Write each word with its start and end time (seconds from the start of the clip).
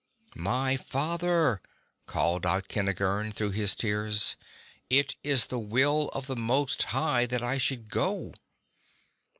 "My 0.39 0.77
father," 0.77 1.61
called 2.07 2.43
out 2.43 2.67
Kentigern 2.67 3.31
through 3.31 3.51
his 3.51 3.75
tears, 3.75 4.35
"it 4.89 5.15
is 5.23 5.45
the 5.45 5.59
will 5.59 6.09
of 6.09 6.25
the 6.25 6.35
Most 6.35 6.81
High 6.81 7.27
that 7.27 7.43
I 7.43 7.59
should 7.59 7.87
go." 7.91 8.33